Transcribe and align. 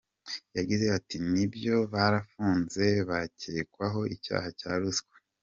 Yagize 0.57 0.85
ati 0.97 1.15
"Ni 1.31 1.45
byo 1.53 1.75
barafunze, 1.93 2.83
bakekwaho 3.09 4.01
icyaha 4.15 4.49
cya 4.59 4.71
ruswa. 4.81 5.15